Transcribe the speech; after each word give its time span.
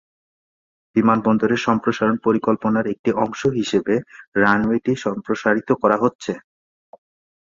বিমানবন্দরের 0.95 1.61
সম্প্রসারণ 1.67 2.15
পরিকল্পনার 2.25 2.85
একটি 2.93 3.09
অংশ 3.23 3.41
হিসেবে 3.59 3.93
রানওয়েটি 4.41 4.93
সম্প্রসারিত 5.05 5.69
করা 5.81 5.97
হচ্ছে। 6.03 6.31